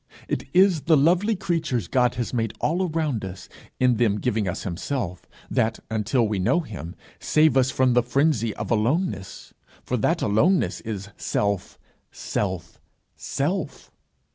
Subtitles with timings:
[0.27, 3.47] It is the lovely creatures God has made all around us,
[3.79, 8.51] in them giving us himself, that, until we know him, save us from the frenzy
[8.55, 9.53] of aloneness
[9.83, 11.77] for that aloneness is Self,
[12.09, 12.81] Self,
[13.15, 13.91] Self.